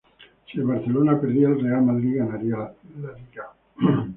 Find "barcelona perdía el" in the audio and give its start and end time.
0.65-1.61